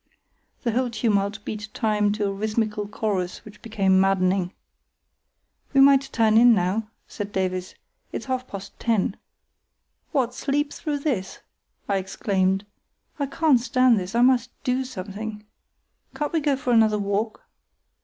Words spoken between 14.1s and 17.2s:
I must do something. Can't we go for another